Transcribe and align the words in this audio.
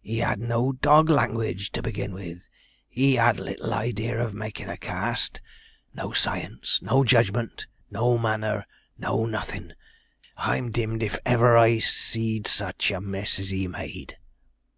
He 0.00 0.20
had 0.20 0.40
no 0.40 0.72
dog 0.72 1.10
language, 1.10 1.70
to 1.72 1.82
begin 1.82 2.14
with 2.14 2.48
he 2.88 3.16
had 3.16 3.36
little 3.38 3.74
idea 3.74 4.18
of 4.18 4.32
making 4.32 4.70
a 4.70 4.78
cast 4.78 5.42
no 5.92 6.10
science, 6.12 6.78
no 6.80 7.04
judgement, 7.04 7.66
no 7.90 8.16
manner 8.16 8.64
no 8.96 9.26
nothin' 9.26 9.74
I'm 10.38 10.70
dim'd 10.70 11.02
if 11.02 11.18
ever 11.26 11.58
I 11.58 11.80
see'd 11.80 12.46
sich 12.46 12.92
a 12.92 13.00
mess 13.02 13.38
as 13.38 13.50
he 13.50 13.68
made.' 13.68 14.16